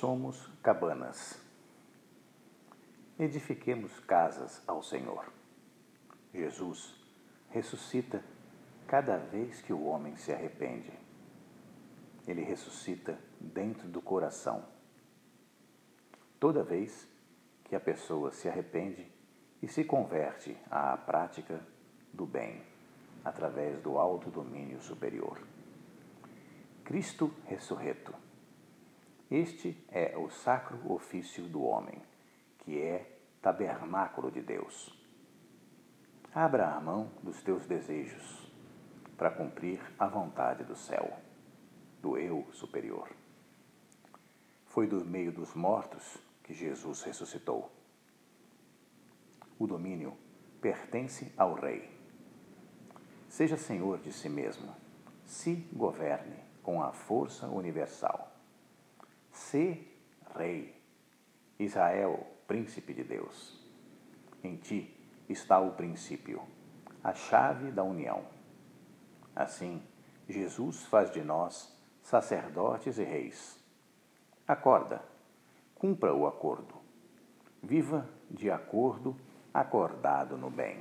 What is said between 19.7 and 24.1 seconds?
converte à prática do bem, através do